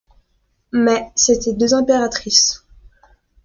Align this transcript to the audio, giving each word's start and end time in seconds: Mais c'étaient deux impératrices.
Mais 0.71 1.11
c'étaient 1.15 1.53
deux 1.53 1.75
impératrices. 1.75 2.65